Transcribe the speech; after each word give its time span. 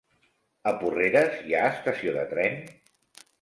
A 0.71 0.71
Porreres 0.79 1.35
hi 1.49 1.55
ha 1.59 1.67
estació 1.75 2.15
de 2.17 2.25
tren? 2.33 2.59